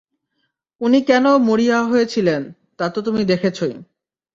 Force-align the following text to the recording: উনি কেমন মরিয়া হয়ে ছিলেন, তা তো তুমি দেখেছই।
উনি 0.81 0.99
কেমন 1.01 1.35
মরিয়া 1.41 1.79
হয়ে 1.83 2.05
ছিলেন, 2.05 2.41
তা 2.77 2.85
তো 2.89 2.99
তুমি 3.01 3.21
দেখেছই। 3.25 3.73